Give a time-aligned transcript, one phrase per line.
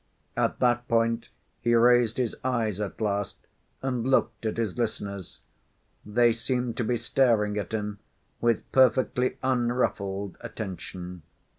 [0.35, 1.29] At that point
[1.59, 3.37] he raised his eyes at last
[3.83, 5.41] and looked at his listeners.
[6.03, 7.99] They seemed to be staring at him
[8.39, 11.21] with perfectly unruffled attention.